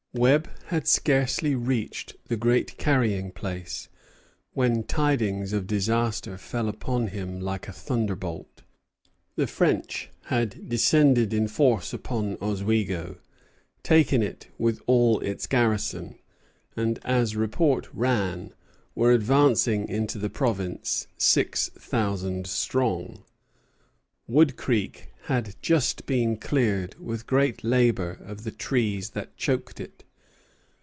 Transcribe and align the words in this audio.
Webb 0.13 0.49
had 0.65 0.89
scarcely 0.89 1.55
reached 1.55 2.17
the 2.27 2.35
Great 2.35 2.77
Carrying 2.77 3.31
Place, 3.31 3.87
when 4.51 4.83
tidings 4.83 5.53
of 5.53 5.65
disaster 5.67 6.37
fell 6.37 6.67
upon 6.67 7.07
him 7.07 7.39
like 7.39 7.69
a 7.69 7.71
thunderbolt. 7.71 8.63
The 9.37 9.47
French 9.47 10.09
had 10.23 10.67
descended 10.67 11.33
in 11.33 11.47
force 11.47 11.93
upon 11.93 12.35
Oswego, 12.41 13.19
taken 13.83 14.21
it 14.21 14.49
with 14.57 14.81
all 14.85 15.21
its 15.21 15.47
garrison; 15.47 16.15
and, 16.75 16.99
as 17.03 17.37
report 17.37 17.87
ran, 17.93 18.53
were 18.93 19.13
advancing 19.13 19.87
into 19.87 20.17
the 20.17 20.29
province, 20.29 21.07
six 21.17 21.69
thousand 21.69 22.47
strong. 22.47 23.23
Wood 24.27 24.57
Creek 24.57 25.07
had 25.25 25.55
just 25.61 26.05
been 26.07 26.35
cleared, 26.35 26.95
with 26.99 27.27
great 27.27 27.63
labor, 27.63 28.17
of 28.25 28.43
the 28.43 28.49
trees 28.51 29.11
that 29.11 29.37
choked 29.37 29.79
it. 29.79 30.03